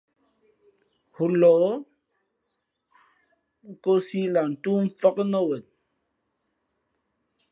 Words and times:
Hulǒh 1.15 1.65
nkōsī 3.71 4.19
lah 4.33 4.47
ntóó 4.53 4.77
fāk 4.99 5.17
nά 5.31 5.39
wen. 5.47 5.63